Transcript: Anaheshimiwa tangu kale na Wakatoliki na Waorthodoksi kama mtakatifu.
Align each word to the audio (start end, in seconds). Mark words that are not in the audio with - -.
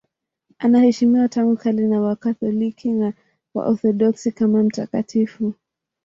Anaheshimiwa 0.59 1.29
tangu 1.29 1.57
kale 1.57 1.87
na 1.87 2.01
Wakatoliki 2.01 2.91
na 2.91 3.13
Waorthodoksi 3.55 4.31
kama 4.31 4.63
mtakatifu. 4.63 5.53